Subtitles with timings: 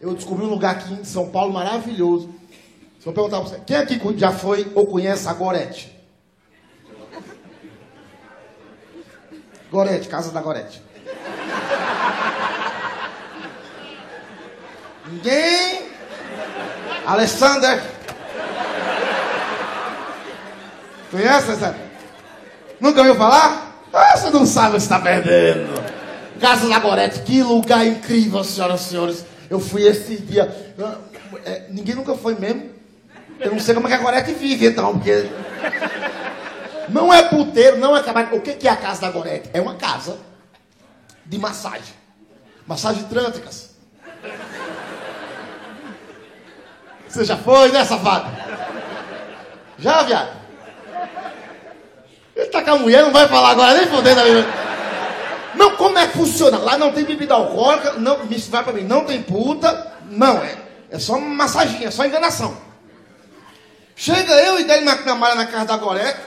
[0.00, 2.32] eu descobri um lugar aqui em São Paulo maravilhoso.
[3.00, 5.96] Se eu perguntar pra você, quem aqui já foi ou conhece a Gorete?
[9.70, 10.82] Gorete, casa da Gorete.
[15.06, 15.88] Ninguém?
[17.06, 17.82] Alessander?
[21.10, 21.76] Conhece essa?
[22.80, 23.82] Nunca ouviu falar?
[23.92, 25.82] Ah, você não sabe o que está perdendo.
[26.40, 29.24] Casa da Gorete, que lugar incrível, senhoras e senhores.
[29.50, 30.74] Eu fui esse dia.
[31.44, 32.70] É, ninguém nunca foi mesmo.
[33.40, 35.28] Eu não sei como é que a Gorete vive, então, porque.
[36.88, 38.36] Não é puteiro, não é trabalho.
[38.36, 39.50] O que é a casa da Gorete?
[39.52, 40.18] É uma casa
[41.24, 41.94] de massagem.
[42.66, 43.70] Massagem trânticas.
[47.08, 48.30] Você já foi, né, safado?
[49.78, 50.36] Já, viado?
[52.36, 54.44] Ele tá com a mulher, não vai falar agora, nem fodendo ali.
[55.54, 56.58] Não, como é que funciona?
[56.58, 58.18] Lá não tem bebida alcoólica, não,
[58.50, 60.56] vai pra mim, não tem puta, não, é,
[60.90, 62.56] é só massaginha, é só enganação.
[63.96, 66.20] Chega eu e Délio McNamara na casa da Gorete.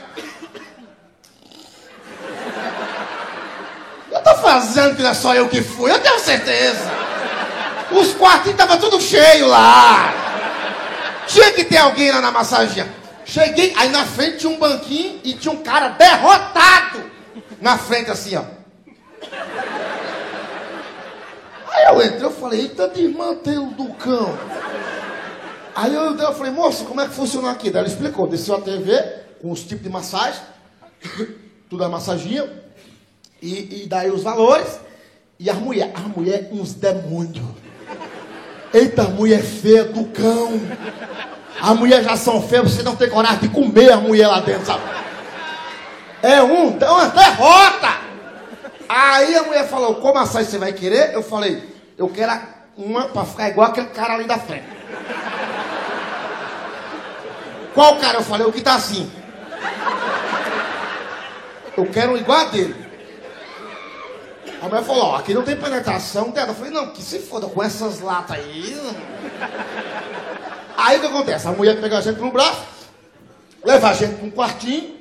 [4.11, 6.91] Eu tô fazendo que não é só eu que fui, eu tenho certeza.
[7.91, 10.13] Os quartinhos estavam tudo cheio lá.
[11.27, 12.93] Tinha que ter alguém lá na massaginha.
[13.23, 17.09] Cheguei, aí na frente tinha um banquinho e tinha um cara derrotado
[17.61, 18.43] na frente assim, ó.
[21.71, 24.37] Aí eu entrei, eu falei, eita, desmantelo do cão.
[25.73, 27.69] Aí eu, eu falei, moço, como é que funciona aqui?
[27.69, 29.01] Daí ela explicou, desceu a TV
[29.41, 30.41] com os tipos de massagem,
[31.69, 32.47] tudo a massaginha,
[33.41, 34.79] e, e daí os valores,
[35.39, 37.45] e as mulheres, as mulheres uns demônios.
[38.73, 40.59] Eita, mulher feia do cão.
[41.59, 44.65] As mulheres já são feias, você não tem coragem de comer a mulher lá dentro,
[44.65, 44.83] sabe?
[46.21, 48.00] É um, é uma derrota.
[48.93, 51.13] Aí a mulher falou, como massagem você vai querer?
[51.13, 51.63] Eu falei,
[51.97, 52.41] eu quero
[52.75, 54.65] uma para ficar igual aquele cara ali da frente.
[57.73, 58.17] Qual cara?
[58.17, 59.09] Eu falei, o que tá assim.
[61.77, 62.75] Eu quero igual a dele.
[64.61, 66.49] A mulher falou, ó, aqui não tem penetração dela.
[66.49, 68.77] Eu falei, não, que se foda com essas latas aí.
[70.75, 71.47] Aí o que acontece?
[71.47, 72.65] A mulher pega a gente no braço,
[73.63, 74.97] leva a gente para um quartinho,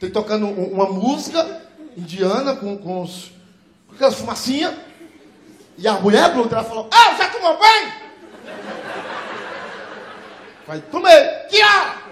[0.00, 1.61] tem tocando uma música
[1.96, 3.30] indiana com, com, os,
[3.88, 4.74] com aquelas fumacinhas.
[5.78, 7.92] E a mulher bruta, ela falou, ah, já tomou banho?
[10.66, 11.28] Falei, tomei.
[11.48, 12.02] Que hora?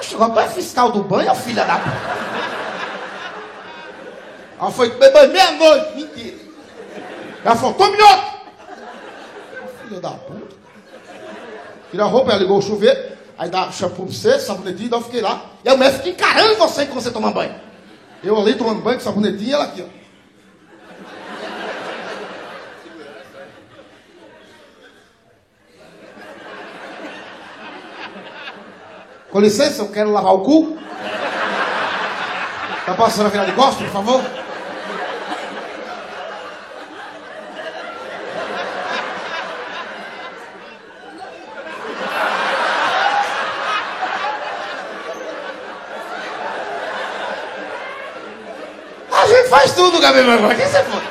[0.00, 1.78] Chegou para fiscal do banho, filha da
[4.60, 5.94] ela foi beber meia-noite.
[5.94, 6.36] Mentira.
[7.44, 8.38] Ela falou, tome outro.
[9.86, 10.56] Filha da puta.
[11.90, 13.16] Tira a roupa, ela ligou o chuveiro.
[13.38, 15.42] Aí dá shampoo pra você, sabonetinho, daí eu fiquei lá.
[15.64, 17.54] E a mulher fica encarando você quando você toma banho.
[18.22, 19.98] Eu ali tomando banho com sabonetinho e ela aqui, ó.
[29.30, 30.76] Com licença, eu quero lavar o cu.
[32.86, 34.47] Tá passando a virar de costas, por favor?
[49.48, 50.54] Faz tudo, Gabriel agora.
[50.54, 51.02] Quem você foi?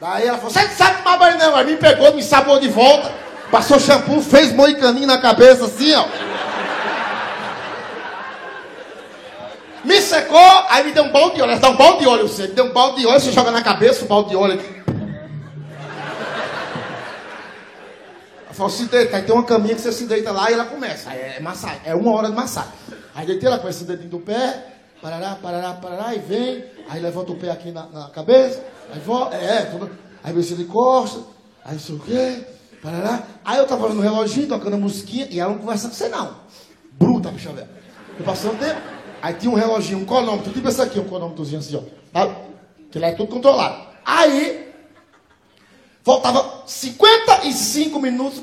[0.00, 1.54] Daí ela falou, você não sabe tomar banho não.
[1.54, 3.12] Aí me pegou, me sabou de volta,
[3.50, 6.06] passou shampoo, fez moicaninho na cabeça assim, ó.
[9.84, 11.52] Me secou, aí me deu um balde de óleo.
[11.52, 12.28] Ela dá um balde de óleo.
[12.28, 14.82] Me deu um balde de óleo, você joga na cabeça o balde de óleo aqui.
[18.40, 20.64] Ela falou, se deita, aí tem uma caminha que você se deita lá e ela
[20.64, 21.10] começa.
[21.10, 22.72] Aí é massagem, é uma hora de massagem.
[23.14, 24.66] Aí deitei ela com esse dedinho do pé,
[25.00, 29.36] parará, parará, parará, e vem, aí levanta o pé aqui na, na cabeça, aí volta,
[29.36, 29.90] é, é, tudo,
[30.22, 31.20] aí vê se ele encosta,
[31.64, 32.44] aí sei o quê,
[32.82, 33.22] parará.
[33.44, 36.36] Aí eu tava no reloginho, tocando a musiquinha, e ela não conversa com você não.
[36.92, 37.68] Bruta, bicha velha.
[38.18, 38.80] Eu passando tempo,
[39.20, 41.76] aí tinha um reloginho, um cronômetro, tipo esse aqui, um cronômetrozinho assim,
[42.14, 42.30] ó?
[42.90, 43.92] Que lá é tudo controlado.
[44.04, 44.61] Aí,
[46.02, 48.42] faltava 55 minutos,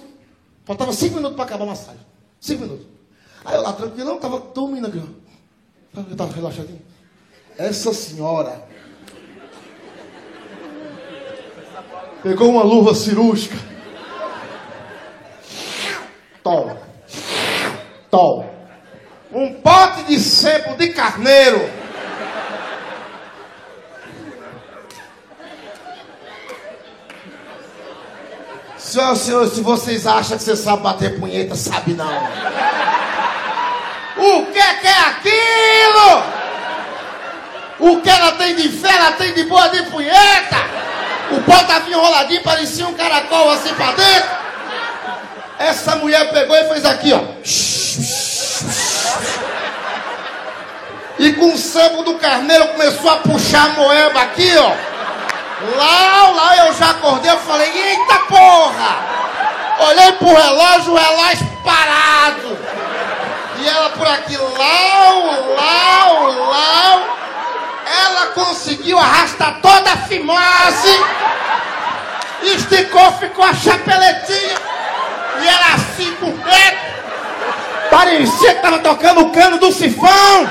[0.66, 2.02] faltava 5 minutos para acabar a massagem.
[2.40, 2.88] 5 minutos.
[3.46, 5.02] Aí eu lá tranquilão, estava dormindo aqui.
[5.96, 6.82] Eu estava relaxadinho.
[7.58, 8.68] Essa senhora
[12.24, 13.58] pegou uma luva cirúrgica.
[16.44, 16.78] Tom.
[18.10, 18.50] Tom.
[19.32, 21.60] Um pote de sebo de carneiro.
[28.90, 32.08] Senhoras e senhores, se vocês acham que você sabe bater punheta, sabe não.
[34.18, 36.24] O que, que é aquilo?
[37.78, 40.58] O que ela tem de fé, ela tem de boa de punheta?
[41.46, 44.30] só tava enroladinho, parecia um caracol assim pra dentro.
[45.60, 47.22] Essa mulher pegou e fez aqui, ó.
[51.20, 54.89] E com o sambo do carneiro começou a puxar a moeba aqui, ó.
[55.62, 59.20] Lá, lá eu já acordei, eu falei, eita porra!
[59.80, 62.58] Olhei pro relógio, o relógio parado.
[63.58, 65.26] E ela por aqui, lau,
[65.56, 67.18] lau, lau.
[67.86, 71.06] Ela conseguiu arrastar toda a fimose.
[72.42, 74.56] Esticou, ficou a chapeletinha.
[75.42, 76.90] E era assim por dentro.
[77.90, 80.50] Parecia que tava tocando o cano do sifão.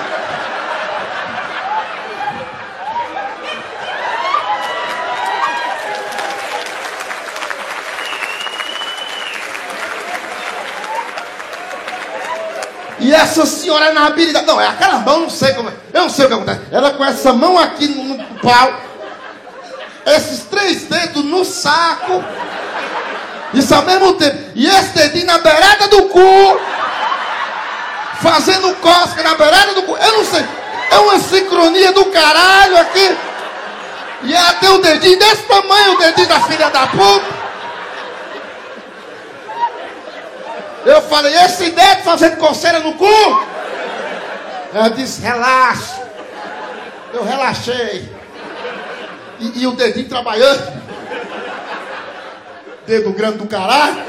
[13.08, 14.44] E essa senhora na habilidade.
[14.44, 15.72] Não, é aquela mão, não sei como é.
[15.94, 16.60] Eu não sei o que acontece.
[16.70, 18.70] Ela com essa mão aqui no, no pau.
[20.05, 22.22] Esses três dedos no saco.
[23.55, 24.37] Isso ao mesmo tempo.
[24.55, 26.60] E esse dedinho na beirada do cu.
[28.20, 29.96] Fazendo cosca na beirada do cu.
[29.96, 30.44] Eu não sei.
[30.90, 33.16] É uma sincronia do caralho aqui.
[34.25, 37.47] E ela tem o dedinho desse tamanho, o dedinho da filha da puta.
[40.84, 43.06] Eu falei, esse dedo fazendo coceira no cu?
[44.72, 46.02] Ela disse, relaxa.
[47.12, 48.08] Eu relaxei.
[49.40, 50.82] E, e o dedinho trabalhando.
[52.86, 54.02] Dedo grande do caralho.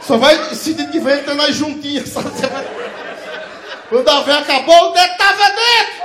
[0.00, 1.58] Só vai decidir que vem entrando as.
[3.88, 5.98] Quando a véia acabou, o dedo tava dentro.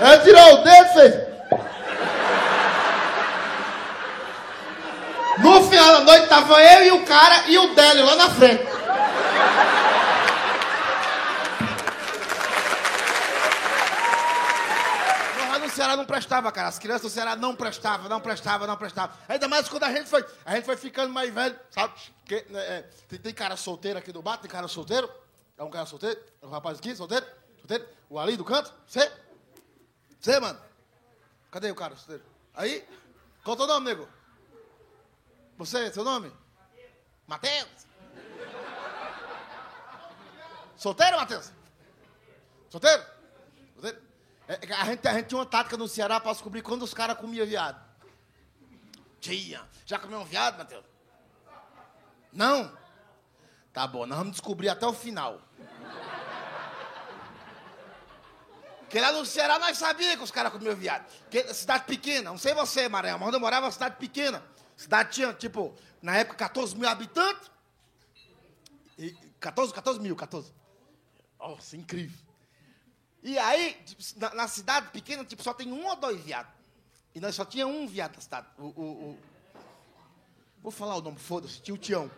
[0.00, 1.25] Ela tirou o dedo e fez.
[5.76, 8.64] No final da noite tava eu e o cara e o Délio lá na frente.
[15.58, 16.68] no Ceará não prestava, cara.
[16.68, 19.14] As crianças do Ceará não prestavam, não prestavam, não prestavam.
[19.28, 21.92] Ainda mais quando a gente foi, a gente foi ficando mais velho, sabe?
[22.24, 25.10] Que, né, é, tem, tem, cara solteiro aqui do bar, tem cara solteiro.
[25.58, 26.18] É um cara solteiro?
[26.40, 27.26] É um rapaz aqui, solteiro?
[27.58, 27.86] Solteiro?
[28.08, 28.72] O ali do canto?
[28.86, 29.12] Você?
[30.20, 30.58] Você, mano?
[31.50, 32.22] Cadê o cara solteiro?
[32.54, 32.86] Aí?
[33.42, 34.15] Qual o teu nome, nego?
[35.56, 36.32] Você, seu nome?
[37.26, 37.86] Matheus.
[40.76, 41.50] Solteiro, Matheus?
[42.68, 43.04] Solteiro?
[43.74, 44.06] Solteiro?
[44.48, 47.18] É, a, gente, a gente tinha uma tática no Ceará para descobrir quando os caras
[47.18, 47.84] comiam viado.
[49.20, 49.66] Tinha.
[49.84, 50.84] Já comeu um viado, Matheus?
[52.32, 52.76] Não?
[53.72, 55.40] Tá bom, nós vamos descobrir até o final.
[58.80, 61.04] Porque lá no Ceará nós sabíamos que os caras comiam viado.
[61.28, 64.42] Que, cidade pequena, não sei você, Maranhão, mas onde eu morava, cidade pequena.
[64.76, 67.50] Cidade tinha, tipo, na época, 14 mil habitantes.
[68.98, 70.52] E 14, 14 mil, 14.
[71.38, 72.18] Nossa, incrível.
[73.22, 76.52] E aí, tipo, na, na, cidade pequena, tipo, só tem um ou dois viados.
[77.14, 78.46] E nós só tinha um viado na cidade.
[78.58, 79.18] O, o, o...
[80.62, 82.10] Vou falar o nome, foda-se, tinha o Tião.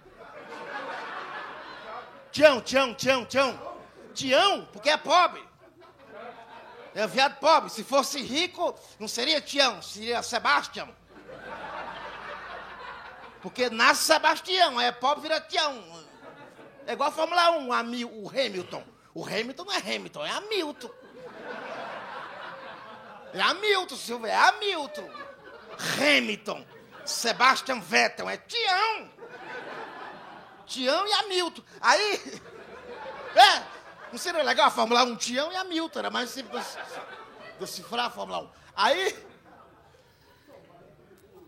[2.33, 3.79] Tião, Tião, Tião, Tião.
[4.15, 5.43] Tião, porque é pobre.
[6.95, 7.71] É viado pobre.
[7.71, 10.93] Se fosse rico, não seria Tião, seria Sebastião.
[13.43, 16.07] Porque nasce Sebastião, é pobre vira Tião.
[16.87, 18.83] É igual a Fórmula 1, a Mil, o Hamilton.
[19.15, 20.91] O Hamilton não é Hamilton, é Hamilton.
[23.33, 25.09] É Hamilton, Silvio, é Hamilton.
[25.99, 26.65] Hamilton.
[27.05, 29.11] Sebastian Vettel, é Tião.
[30.67, 31.63] Tião e Hamilton.
[31.81, 32.43] Aí.
[33.37, 33.63] É,
[34.11, 35.99] não seria legal a Fórmula 1, Tião e Hamilton.
[35.99, 36.77] Era mais simples
[37.61, 38.51] decifrar a Fórmula 1.
[38.75, 39.28] Aí.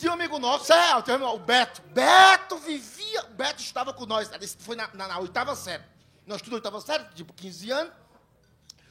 [0.00, 1.82] Tinha um amigo nosso, é, tinha um amigo, o Beto.
[1.92, 3.22] Beto vivia.
[3.24, 4.30] Beto estava com nós.
[4.60, 5.84] Foi na, na, na oitava série.
[6.26, 7.92] Nós estudamos oitava série, tipo 15 anos.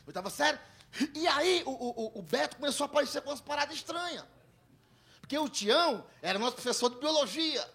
[0.05, 0.59] Oitava série.
[1.15, 4.23] E aí o, o, o Beto começou a aparecer com umas paradas estranhas.
[5.19, 7.67] Porque o Tião era nosso professor de biologia.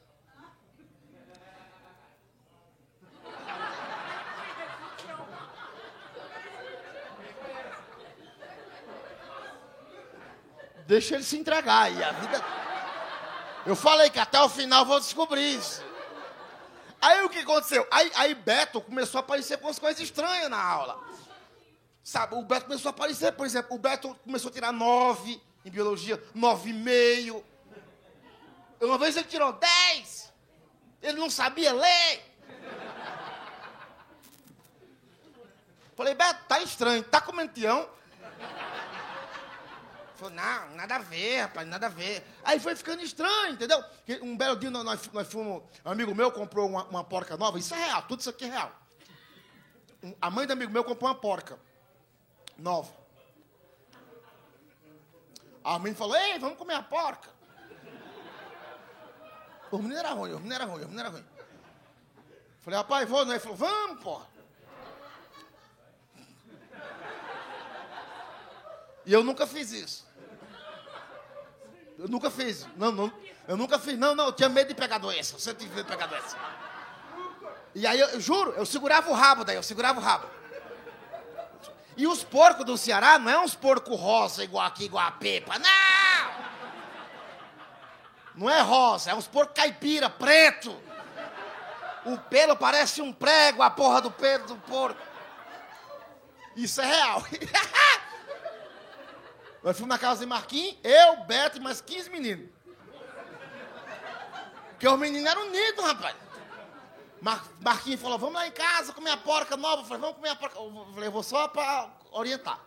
[10.87, 12.64] Deixa ele se entregar e a vida.
[13.67, 15.83] Eu falei que até o final vou descobrir isso.
[17.01, 17.87] Aí o que aconteceu?
[17.91, 20.99] Aí, aí Beto começou a aparecer com umas coisas estranhas na aula.
[22.03, 25.71] Sabe, o Beto começou a aparecer, por exemplo, o Beto começou a tirar nove em
[25.71, 27.45] biologia, nove e meio.
[28.81, 30.33] Uma vez ele tirou dez.
[31.03, 32.35] Ele não sabia ler.
[35.97, 37.89] Falei, Beto, tá estranho, tá com mentião?
[40.15, 42.25] Falou, não, nada a ver, rapaz, nada a ver.
[42.45, 43.83] Aí foi ficando estranho, entendeu?
[44.23, 47.75] Um belo dia nós, nós fomos, um amigo meu comprou uma, uma porca nova, isso
[47.75, 48.73] é real, tudo isso aqui é real.
[50.21, 51.59] A mãe do amigo meu comprou uma porca
[52.57, 52.93] nova.
[55.65, 57.31] A mãe falou, ei, vamos comer a porca.
[59.73, 61.35] Os meninos eram ruins, os meninos eram ruins, os meninos eram ruins.
[62.61, 63.33] Falei, rapaz, vou, não?
[63.33, 64.27] Ele falou, vamos, porra.
[69.07, 70.07] E eu nunca fiz isso.
[71.99, 72.67] Eu nunca fiz.
[72.77, 73.13] Não, não.
[73.47, 73.99] Eu nunca fiz.
[73.99, 75.39] Não, não, eu tinha medo de pegar doença.
[75.39, 76.37] Sempre tive medo de pegar doença.
[77.75, 80.29] E aí, eu, eu juro, eu segurava o rabo daí, eu segurava o rabo.
[81.97, 85.59] E os porcos do Ceará não é uns porcos rosa igual aqui, igual a Pepa.
[85.59, 86.45] Não!
[88.35, 90.77] Não é rosa, é uns porcos caipira, preto.
[92.05, 95.01] O pelo parece um prego, a porra do pelo do porco.
[96.57, 97.23] Isso é real.
[99.65, 102.51] Eu fui na casa de Marquinhos, eu, Beto e mais 15 meninos.
[104.69, 106.15] Porque os meninos eram unidos, rapaz.
[107.23, 109.81] Mar Marquinhos falou, vamos lá em casa comer a porca nova.
[109.81, 110.59] Eu falei, vamos comer a porca.
[110.59, 112.61] Eu falei, vou só para orientar.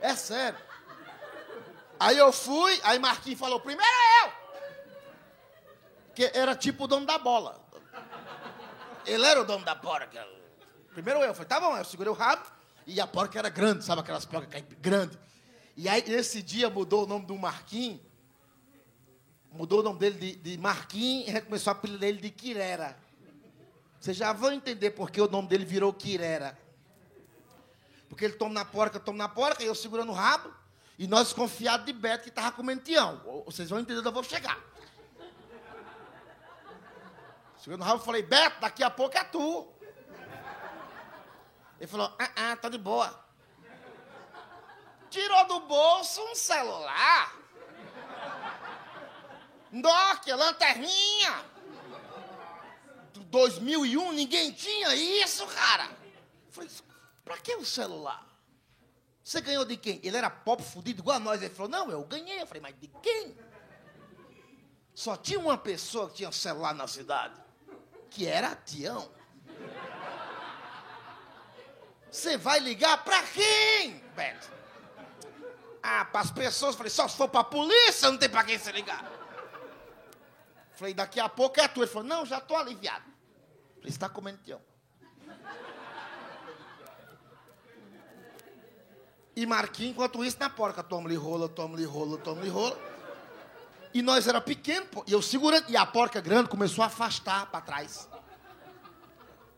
[0.00, 0.58] É sério.
[2.00, 3.92] Aí eu fui, aí Marquinhos falou, primeiro
[4.22, 4.32] eu.
[6.14, 7.62] Que era tipo o dono da bola.
[9.04, 10.26] Ele era o dono da porca.
[10.94, 11.34] Primeiro eu.
[11.34, 12.50] Falei, tá bom, eu segurei o rabo.
[12.86, 15.18] E a porca era grande, sabe aquelas porcas grandes.
[15.76, 18.00] E aí, nesse dia, mudou o nome do Marquinhos.
[19.52, 22.96] Mudou o nome dele de, de Marquinhos e começou a apelidar ele de Quirera.
[24.00, 26.58] Vocês já vão entender por que o nome dele virou Quirera.
[28.08, 30.52] Porque ele toma na porca, toma na porca, e eu segurando o rabo.
[30.98, 33.20] E nós desconfiados de Beto que estava comendo tião.
[33.46, 34.58] Vocês vão entender onde eu vou chegar.
[37.58, 39.66] Segurando o rabo, eu falei, Beto, daqui a pouco é tu.
[41.82, 43.12] Ele falou, ah, ah, tá de boa.
[45.10, 47.36] Tirou do bolso um celular.
[49.72, 51.44] Nokia, lanterninha.
[53.32, 55.90] 2001, ninguém tinha isso, cara.
[56.50, 56.70] falei,
[57.24, 58.28] pra que o celular?
[59.24, 59.98] Você ganhou de quem?
[60.04, 61.42] Ele era pobre, fudido, igual a nós.
[61.42, 62.40] Ele falou, não, eu ganhei.
[62.40, 63.36] Eu falei, mas de quem?
[64.94, 67.34] Só tinha uma pessoa que tinha celular na cidade,
[68.08, 69.10] que era Tião.
[72.12, 74.50] Você vai ligar para quem, Beto?
[75.82, 76.74] Ah, para as pessoas.
[76.74, 79.10] Falei, só se for para a polícia, não tem para quem você ligar.
[80.72, 81.80] Falei, daqui a pouco é tu.
[81.80, 83.06] Ele falou, não, já estou aliviado.
[83.76, 84.60] Falei, está comendo tião.
[89.34, 92.78] E Marquinhos, enquanto isso, na porca, toma-lhe rola, toma-lhe rola, toma-lhe rola.
[93.94, 97.62] E nós era pequeno, e eu segurando, e a porca grande começou a afastar para
[97.62, 98.06] trás.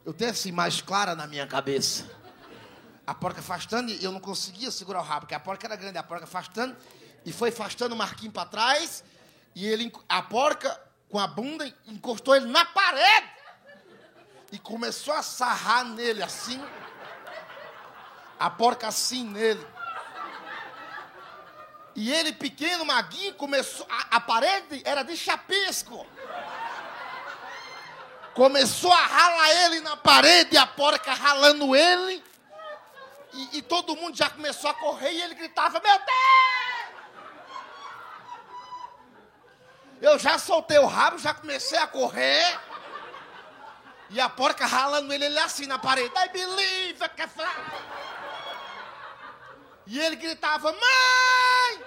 [0.04, 2.23] Eu tenho essa imagem clara na minha cabeça
[3.06, 5.98] a porca afastando e eu não conseguia segurar o rabo, porque a porca era grande,
[5.98, 6.76] a porca afastando
[7.24, 9.04] e foi afastando o Marquinhos para trás
[9.54, 13.28] e ele a porca com a bunda encostou ele na parede
[14.50, 16.62] e começou a sarrar nele assim.
[18.38, 19.64] A porca assim nele.
[21.96, 26.06] E ele pequeno, maguinho, começou a, a parede era de chapisco.
[28.34, 32.22] Começou a ralar ele na parede, a porca ralando ele.
[33.34, 36.14] E, e todo mundo já começou a correr e ele gritava: Meu Deus!
[40.00, 42.60] Eu já soltei o rabo, já comecei a correr.
[44.10, 46.14] E a porca ralando ele, ele assim na parede.
[46.16, 47.46] I believe I can fly.
[49.86, 51.84] E ele gritava: Mãe!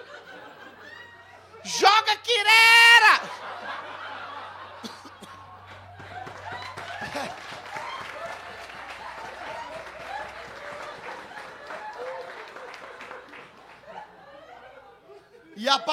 [1.64, 2.67] Joga quirera!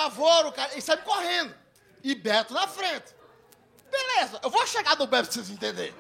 [0.06, 1.56] E apavoro, cara, e sai correndo.
[2.04, 3.16] E Beto na frente.
[3.90, 5.96] Beleza, eu vou chegar no Beto pra vocês entenderem.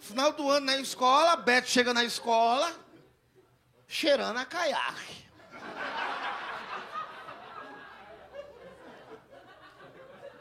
[0.00, 2.74] Final do ano na escola, Beto chega na escola,
[3.86, 5.28] cheirando a caiaque.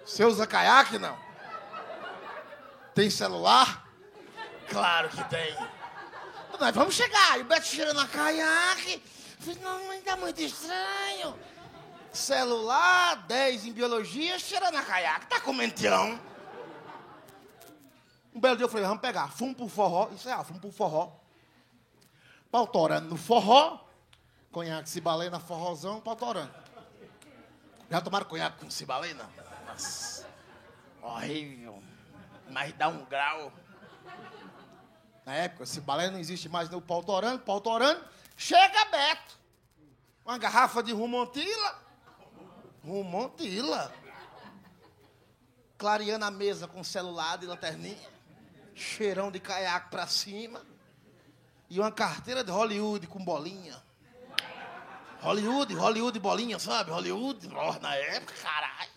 [0.03, 1.17] Você usa caiaque, não?
[2.95, 3.87] Tem celular?
[4.67, 5.55] Claro que tem.
[6.59, 7.37] Nós vamos chegar.
[7.37, 9.20] E o Beto cheirando a caiaque.
[9.61, 11.37] Não, mas tá muito estranho.
[12.11, 15.27] Celular, 10 em biologia, cheirando a caiaque.
[15.27, 16.19] Tá com mentião.
[18.33, 19.29] Um belo dia eu falei, vamos pegar.
[19.29, 20.09] Fumo pro forró.
[20.13, 21.11] Isso é, fumo pro forró.
[22.51, 23.85] Pautorando no forró.
[24.51, 26.53] Conhaque cibalena, forrozão, pautorando.
[27.89, 29.29] Já tomaram conhaque com cibalena?
[29.65, 30.27] Nossa.
[31.01, 31.81] Horrível.
[32.49, 33.51] Mas dá um grau.
[35.25, 38.03] Na época, cibalena não existe mais no pautorando, pautorando.
[38.41, 39.37] Chega Beto.
[40.25, 41.79] Uma garrafa de rumontila.
[42.83, 43.93] Rumontila.
[45.77, 48.09] Clareando a mesa com celular de lanterninha.
[48.73, 50.65] Cheirão de caiaque pra cima.
[51.69, 53.79] E uma carteira de Hollywood com bolinha.
[55.19, 56.89] Hollywood, Hollywood bolinha, sabe?
[56.89, 57.47] Hollywood,
[57.79, 58.91] na época, caralho.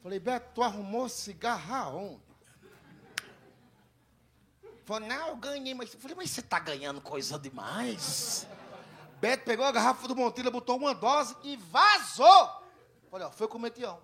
[0.00, 2.31] Falei, Beto, tu arrumou cigarro aonde?
[4.92, 5.94] Falei, não, eu ganhei, mas.
[5.94, 8.46] Falei, mas você tá ganhando coisa demais.
[9.22, 12.62] Beto pegou a garrafa do Montilha, botou uma dose e vazou.
[13.10, 13.98] Falei, ó, foi com o Metião.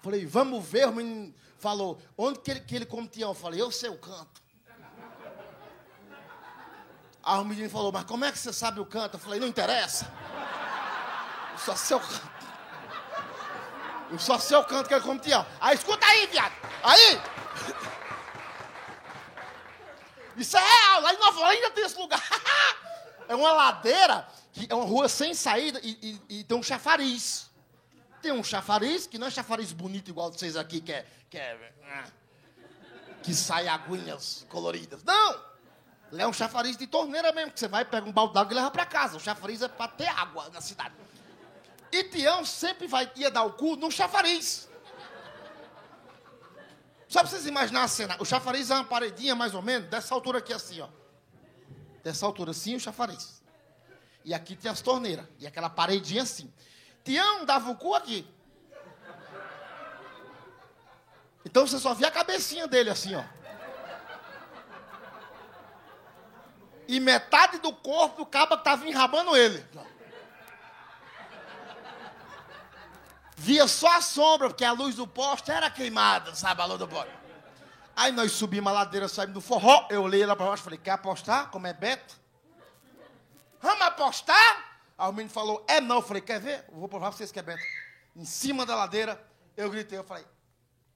[0.00, 0.86] Falei, vamos ver.
[0.86, 3.34] O menino falou, onde que ele, que ele come Tião?
[3.34, 4.40] Falei, eu sei o canto.
[7.20, 9.14] Aí o menino falou, mas como é que você sabe o canto?
[9.14, 10.08] Eu falei, não interessa.
[11.50, 12.32] Eu só sei o canto.
[14.12, 15.44] Eu só sei o canto que ele come Tião.
[15.60, 16.54] Aí escuta aí, viado.
[16.84, 17.20] Aí.
[20.36, 21.02] Isso é real.
[21.02, 22.22] Lá em Nova Olinda tem esse lugar.
[23.28, 27.50] é uma ladeira, que é uma rua sem saída e, e, e tem um chafariz.
[28.20, 31.06] Tem um chafariz, que não é chafariz bonito igual vocês aqui, que é.
[31.28, 31.72] Que, é,
[33.22, 35.02] que sai aguinhas coloridas.
[35.02, 35.52] Não!
[36.18, 38.70] É um chafariz de torneira mesmo, que você vai, pega um balde d'água e leva
[38.70, 39.16] para casa.
[39.16, 40.94] O chafariz é para ter água na cidade.
[41.90, 44.68] E Tião sempre vai, ia dar o cu no chafariz.
[47.12, 48.16] Só para vocês imaginarem a cena.
[48.20, 50.88] O chafariz é uma paredinha mais ou menos, dessa altura aqui assim, ó.
[52.02, 53.42] Dessa altura assim, o chafariz.
[54.24, 55.26] E aqui tem as torneiras.
[55.38, 56.50] E aquela paredinha assim.
[57.04, 58.26] Tião dava o cu aqui.
[61.44, 63.24] Então você só via a cabecinha dele assim, ó.
[66.88, 69.62] E metade do corpo do cabo estava enrabando ele.
[73.42, 76.86] Via só a sombra, porque a luz do poste era queimada, sabe, a luz do
[76.86, 77.12] poste.
[77.96, 79.88] Aí nós subimos a ladeira, saímos do forró.
[79.90, 81.50] Eu olhei lá para baixo e falei: Quer apostar?
[81.50, 82.14] Como é Beto?
[83.60, 84.78] Vamos apostar?
[84.96, 85.96] Aí o menino falou, é não.
[85.96, 86.64] Eu falei, quer ver?
[86.70, 87.64] Eu vou provar pra vocês que é Beto.
[88.14, 89.20] Em cima da ladeira,
[89.56, 90.24] eu gritei, eu falei,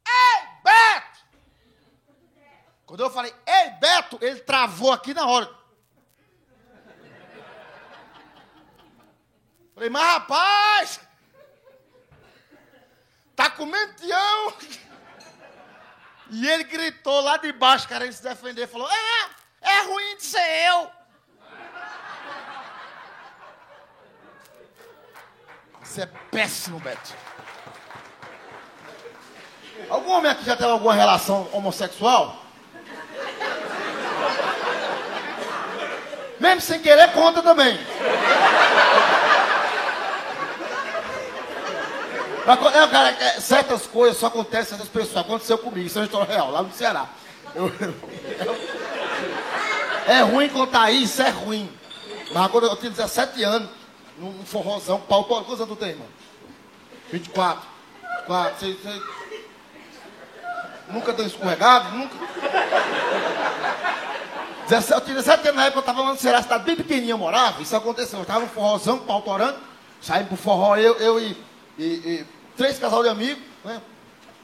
[0.07, 1.19] ei, Beto!
[2.87, 5.53] Quando eu falei, ei, Beto, ele travou aqui na hora.
[9.75, 11.01] Falei, mas rapaz,
[13.57, 14.53] tá comendo tião?
[16.31, 20.69] E ele gritou lá de baixo, querendo se defender, falou, é, é ruim de ser
[20.69, 20.91] eu.
[25.83, 27.15] Isso é péssimo, Beto.
[29.89, 32.45] Algum homem aqui já teve alguma relação homossexual?
[36.41, 37.79] Mesmo sem querer, conta também.
[42.47, 45.17] É, cara, é, certas coisas só acontecem certas pessoas.
[45.17, 47.09] Aconteceu comigo, isso é uma história real, lá no Ceará.
[47.55, 47.95] Eu, eu,
[50.07, 51.69] é ruim contar isso, é ruim.
[52.33, 53.69] Mas quando eu tinha 17 anos,
[54.19, 55.25] num forrozão, pau.
[55.25, 56.07] Quantos anos tu tem, irmão?
[57.11, 57.63] 24.
[58.27, 59.03] 4, 6, 6.
[60.89, 61.97] Nunca deu escorregado?
[61.97, 62.15] Nunca.
[64.69, 67.13] 17, eu tinha 17 anos na época, eu estava lá no Ceará, cidade bem pequenininha,
[67.13, 67.63] eu morava.
[67.63, 68.19] Isso aconteceu.
[68.19, 69.59] Eu estava no forrozão, pau torando.
[70.01, 71.37] Saímos pro forró, eu, eu e,
[71.79, 73.81] e, e três casal de amigos, né?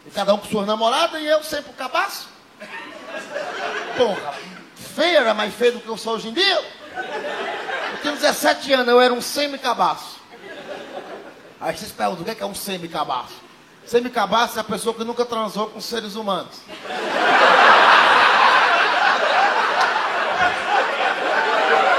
[0.07, 2.29] E cada um com suas namoradas e eu sempre o cabaço.
[3.97, 4.35] Porra,
[4.95, 6.83] feia, era mais feia do que eu sou hoje em dia
[8.03, 10.21] tinha 17 anos, eu era um semi-cabaço.
[11.61, 13.35] Aí vocês perguntam, o que é, é um semi-cabaço?
[13.87, 16.57] Semi-cabaço é a pessoa que nunca transou com seres humanos.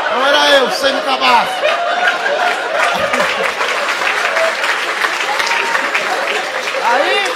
[0.06, 1.54] Então era eu, semi-cabaço.
[6.86, 7.34] Aí,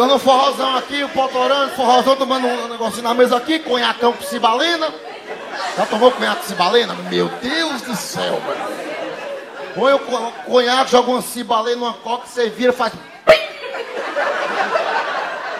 [0.00, 4.22] dando um forrozão aqui, o potorando, forrozão tomando um negocinho na mesa aqui, conhacão com
[4.22, 4.88] cibalina.
[5.76, 6.94] Já tomou conhaque cibalena?
[7.10, 8.80] Meu Deus do céu, mano.
[9.74, 9.98] Põe o
[10.46, 12.94] conhaque, joga uma cibalena numa coca, você vira faz.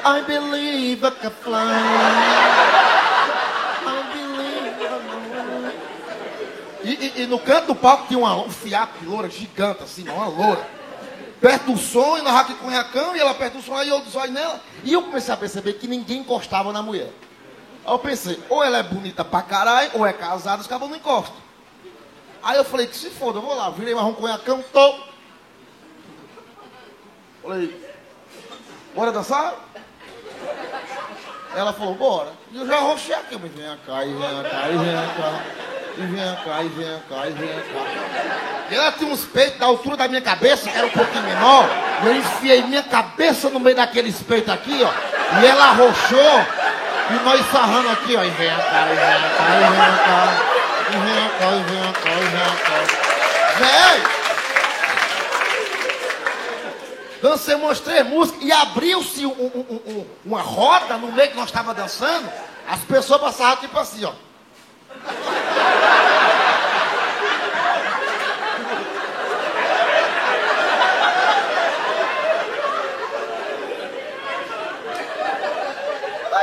[0.03, 1.57] I believe I can fly.
[3.87, 4.83] I believe
[6.83, 9.83] I e, e, e, no canto do palco tinha uma, um fiapo de loura gigante,
[9.83, 10.80] assim, uma loura.
[11.41, 13.97] Perto do som, e nós aqui com o e ela perto do som, aí eu
[13.97, 14.61] olhos nela.
[14.85, 17.11] E eu comecei a perceber que ninguém encostava na mulher.
[17.85, 20.97] Aí eu pensei, ou ela é bonita pra caralho, ou é casada, os cabos não
[20.97, 21.35] encostam.
[22.43, 24.95] Aí eu falei, que se foda, eu vou lá, virei marrom conhacão, tô.
[27.43, 27.91] Falei,
[28.95, 29.55] bora dançar?
[31.55, 32.33] Ela falou, bora.
[32.53, 35.45] E eu já arrochei aqui, mas vem cá, e vem cá, e vem cá.
[35.97, 38.60] E vem cá, e vem cá, e vem cá.
[38.71, 41.69] Ela tinha uns peitos da altura da minha cabeça, que era um pouquinho menor.
[42.05, 45.41] Eu enfiei minha cabeça no meio daqueles peitos aqui, ó.
[45.41, 46.47] E ela arrochou.
[47.11, 48.23] E nós sarrando aqui, ó.
[48.23, 50.51] E vem cá, e vem cá, e vem cá.
[50.89, 53.01] E vem cá, e vem cá, e vem cá.
[53.59, 54.21] Véi!
[57.23, 61.47] Dancei umas três músicas e abriu-se um, um, um, uma roda no meio que nós
[61.47, 62.31] estávamos dançando.
[62.69, 64.13] As pessoas passavam tipo assim, ó.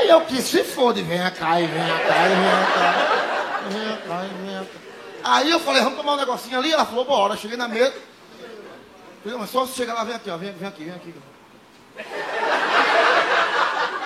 [0.07, 2.93] Aí eu quis, se fode, vem cá, e vem cá, e vem cá.
[3.69, 4.79] Vem cá, e vem cá.
[5.21, 6.71] Aí eu falei, vamos tomar um negocinho ali.
[6.71, 7.35] Ela falou, bora.
[7.35, 7.93] Cheguei na mesa.
[9.25, 10.37] Mas só se chegar lá, vem aqui, ó.
[10.37, 11.13] Vem, vem aqui, vem aqui.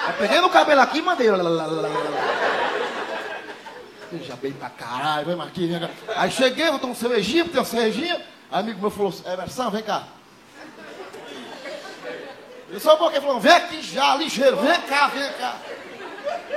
[0.08, 1.28] Aí peguei no cabelo aqui e mandei.
[4.24, 5.90] já bem pra caralho, vem aqui, vem cá.
[6.16, 8.16] Aí cheguei, vou tomar um cervejinha, tem uma cervejinha.
[8.52, 10.08] Aí amigo meu falou, Emerson, vem cá.
[12.72, 15.58] Eu só um pouquinho, falou, vem aqui já, ligeiro, vem cá, vem cá.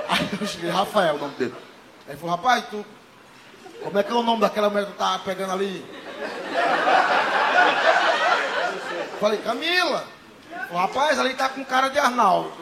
[0.09, 1.55] Aí eu cheguei, Rafael, o nome dele.
[2.07, 2.85] Aí ele falou, rapaz, tu.
[3.83, 5.85] Como é que é o nome daquela mulher que tu tá pegando ali?
[9.13, 10.05] Eu falei, Camila.
[10.69, 12.53] Falou, rapaz, ali tá com cara de Arnaldo.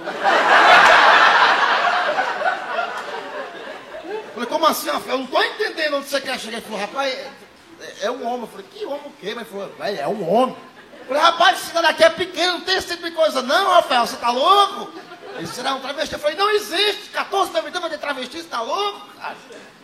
[4.07, 5.17] Eu falei, como assim, Rafael?
[5.17, 6.59] Eu não tô entendendo onde você quer chegar.
[6.59, 8.43] Ele falou, rapaz, é, é um homem.
[8.43, 9.35] Eu falei, que homem o quê?
[9.35, 10.57] Mas ele falou, velho, é um homem.
[11.01, 13.73] Eu falei, rapaz, esse cara daqui é pequeno, não tem esse tipo de coisa, não,
[13.73, 14.93] Rafael, você tá louco?
[15.37, 16.15] Ele será um travesti.
[16.15, 19.07] Eu falei, não existe, 14 da vai ter travesti, você tá louco?
[19.21, 19.37] Cara?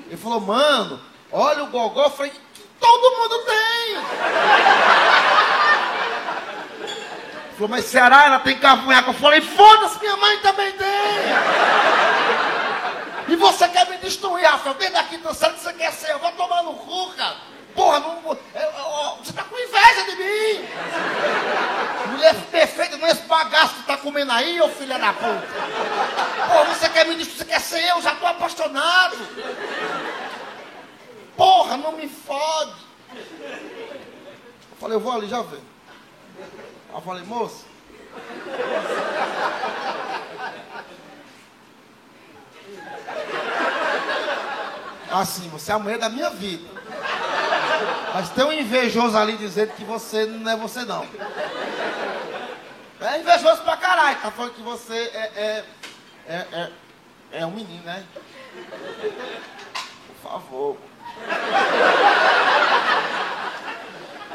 [0.07, 1.01] Ele falou, mano,
[1.33, 2.05] olha o gogó.
[2.05, 2.33] Eu falei,
[2.81, 3.97] todo mundo tem.
[7.39, 9.09] Ele falou, mas Ceará, ela tem cavanhaque.
[9.09, 10.89] Eu falei, foda-se, minha mãe também tem.
[13.29, 14.75] E você quer me destruir, Rafael?
[14.77, 17.37] Vem daqui dançando, você quer ser, eu vou tomar no cu, cara.
[17.79, 20.69] Porra, eu, você tá com inveja de mim.
[22.11, 25.47] Mulher perfeita, não é esse bagaço que tá comendo aí, ô filha da puta.
[26.49, 29.17] Porra, você quer destruir, você quer ser eu, já tô apaixonado.
[31.37, 32.75] Porra, não me fode.
[33.13, 35.63] Eu falei, eu vou ali, já vem.
[36.93, 37.65] Eu falei, moça.
[45.13, 46.78] Assim, você é a mulher da minha vida.
[48.15, 51.07] Mas tem um invejoso ali dizendo que você não é você não.
[53.01, 55.65] É invejoso pra caralho, tá falando que você é, é,
[56.27, 56.71] é, é,
[57.33, 58.05] é um menino, né?
[60.23, 60.77] Por favor.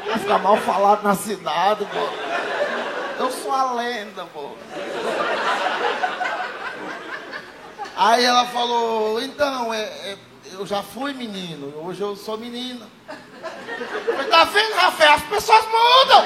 [0.06, 3.22] Vai ficar mal falado na cidade, pô.
[3.22, 4.50] Eu sou a lenda, pô.
[7.96, 10.18] Aí ela falou, então, é, é,
[10.52, 12.86] eu já fui menino, hoje eu sou menina.
[14.06, 15.12] Falei, tá vendo, Rafael?
[15.14, 16.24] As pessoas mudam!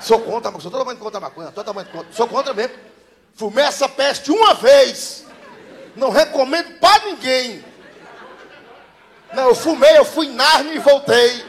[0.00, 2.12] Sou contra, sou totalmente contra a maconha, totalmente contra.
[2.12, 2.76] Sou contra mesmo.
[3.34, 5.24] Fumei essa peste uma vez.
[5.96, 7.64] Não recomendo para ninguém.
[9.32, 11.44] Não, eu fumei, eu fui em Narnia e voltei.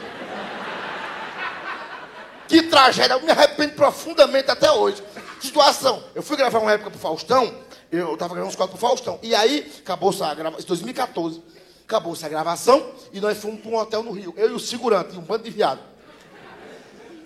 [2.48, 5.04] Que tragédia, eu me arrependo profundamente até hoje.
[5.40, 7.54] Situação, eu fui gravar uma época pro Faustão,
[7.90, 11.42] eu tava gravando uns quadros pro Faustão, e aí acabou-se a gravação, 2014,
[11.84, 15.14] acabou-se a gravação, e nós fomos para um hotel no Rio, eu e o segurante,
[15.14, 15.80] e um bando de viado.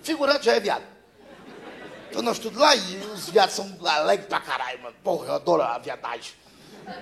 [0.03, 0.83] Figurante já é viado.
[2.09, 4.95] Então nós tudo lá, e os viados são alegres pra caralho, mano.
[5.03, 6.33] Porra, eu adoro a viadagem.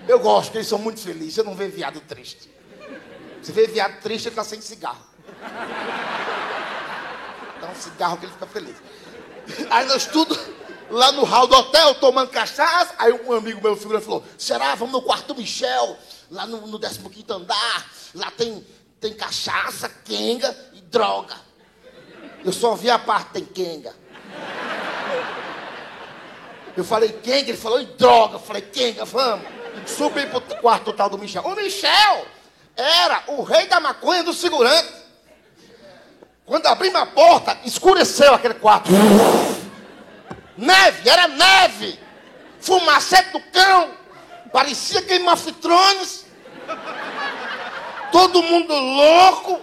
[0.07, 2.49] Eu gosto, eles são muito felizes, eu não vejo viado triste.
[3.41, 5.03] Você vê viado triste, ele tá sem cigarro.
[7.59, 8.75] Dá um cigarro que ele fica feliz.
[9.69, 10.39] Aí nós tudo
[10.91, 12.93] lá no hall do hotel, tomando cachaça.
[12.97, 14.75] Aí um amigo meu, figura, falou: Será?
[14.75, 15.97] Vamos no quarto Michel,
[16.29, 16.99] lá no, no 15
[17.29, 17.91] andar.
[18.13, 18.65] Lá tem,
[18.99, 21.35] tem cachaça, quenga e droga.
[22.43, 23.95] Eu só vi a parte tem quenga.
[26.75, 27.49] Eu falei, quenga?
[27.49, 28.35] Ele falou, e droga.
[28.35, 29.45] Eu falei, quenga, vamos.
[29.85, 31.43] Subi pro quarto total do Michel.
[31.43, 32.25] O Michel
[32.75, 35.01] era o rei da maconha do segurante.
[36.45, 38.89] Quando abrimos a porta, escureceu aquele quarto.
[40.61, 41.99] Neve, era neve.
[42.59, 43.91] Fumacete do cão.
[44.53, 45.01] Parecia
[45.59, 46.25] Thrones.
[48.11, 49.59] Todo mundo louco.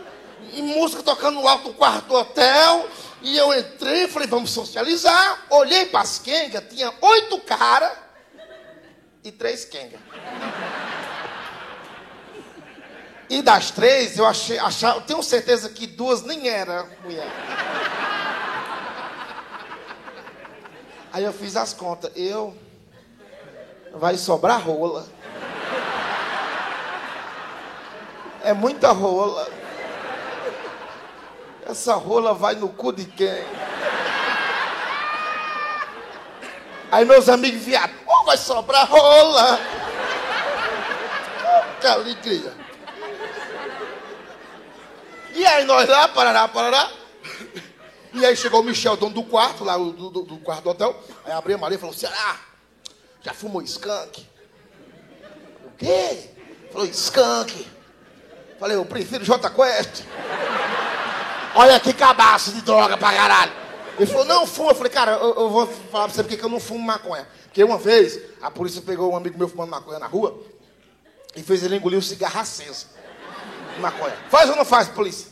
[0.52, 2.88] E música tocando no alto do quarto do hotel.
[3.22, 5.44] E eu entrei falei, vamos socializar.
[5.50, 7.92] Olhei para as quengas, tinha oito caras
[9.22, 10.00] e três quengas.
[13.30, 17.28] E das três, eu achei, achava, tenho certeza que duas nem era mulher.
[21.12, 22.10] Aí eu fiz as contas.
[22.14, 22.56] Eu.
[23.92, 25.06] Vai sobrar rola.
[28.42, 29.48] É muita rola.
[31.66, 33.44] Essa rola vai no cu de quem?
[36.90, 39.60] Aí meus amigos viados, oh, vai sobrar rola.
[41.44, 42.54] Oh, que alegria.
[45.34, 46.97] E aí nós lá, parará, parará.
[48.12, 51.02] E aí chegou o Michel, dono do quarto, lá do, do, do quarto do hotel.
[51.24, 52.40] Aí abriu a Maria e falou: Ceará,
[53.22, 54.26] já fumou skunk?
[55.66, 56.30] O quê?
[56.72, 57.66] Falou: skunk.
[58.58, 60.04] Falei: eu prefiro J Quest.
[61.54, 63.52] Olha que cabaço de droga pra caralho.
[63.98, 64.70] Ele falou: não fuma.
[64.70, 67.26] Eu falei: cara, eu, eu vou falar pra você porque eu não fumo maconha.
[67.44, 70.40] Porque uma vez a polícia pegou um amigo meu fumando maconha na rua
[71.34, 72.86] e fez ele engolir o cigarro aceso.
[73.80, 74.16] Maconha.
[74.28, 75.28] Faz ou não faz, polícia?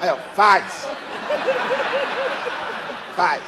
[0.00, 0.86] Aí, ó, faz.
[3.16, 3.42] Faz.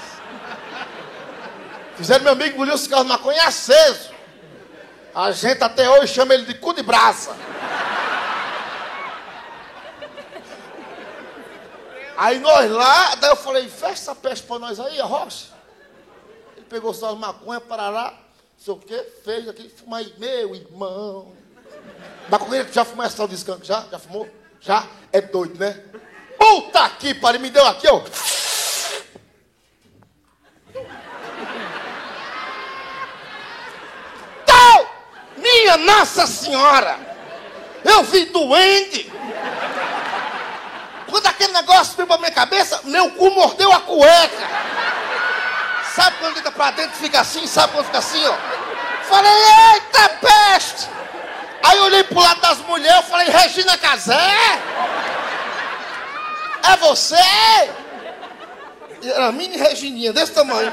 [1.96, 4.10] Fizeram meu amigo engolir o cigarro de maconha aceso.
[5.14, 7.36] A gente até hoje chama ele de cu de braça.
[12.16, 15.46] Aí nós lá, daí eu falei, fecha essa peste pra nós aí, rocha.
[16.56, 20.54] Ele pegou só as maconha, parará, não sei o quê, fez aqui, fuma aí, meu
[20.54, 21.32] irmão.
[22.28, 23.66] Maconheiro, já fumou essa de skunk?
[23.66, 23.84] Já?
[23.90, 24.28] Já fumou?
[24.60, 24.86] Já?
[25.12, 25.82] É doido, né?
[26.42, 28.00] Puta que pariu, me deu aqui, ó.
[34.44, 34.86] Tal!
[35.36, 36.98] Minha Nossa Senhora!
[37.84, 39.12] Eu vi doente!
[41.08, 44.48] Quando aquele negócio veio pra minha cabeça, meu cu mordeu a cueca!
[45.94, 47.46] Sabe quando entra pra dentro fica assim?
[47.46, 48.34] Sabe quando fica assim, ó?
[49.04, 49.32] Falei,
[49.74, 50.88] eita peste!
[51.62, 54.60] Aí eu olhei pro lado das mulheres, eu falei, Regina Casé?
[56.62, 57.16] É você?
[59.02, 60.72] E Era a mini Regininha, desse tamanho.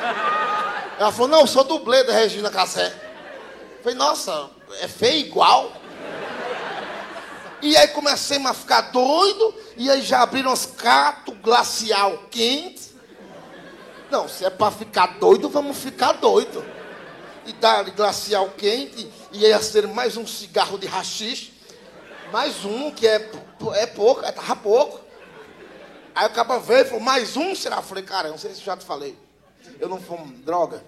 [1.00, 2.88] Ela falou, não, sou dublê da Regina Casé.
[3.78, 4.50] Eu falei, nossa,
[4.82, 5.72] é feio igual.
[7.62, 12.90] E aí comecei a ficar doido, e aí já abriram os catos glacial quente.
[14.12, 16.64] Não, se é pra ficar doido, vamos ficar doido.
[17.46, 21.54] E dar glacial quente, e ia ser mais um cigarro de rachixe.
[22.32, 23.30] Mais um, que é,
[23.74, 25.09] é pouco, é, tava pouco.
[26.16, 27.78] Aí o caba veio e falou, mais um será?
[27.78, 29.18] Eu falei, cara, não sei se eu já te falei.
[29.80, 30.84] Eu não fumo droga.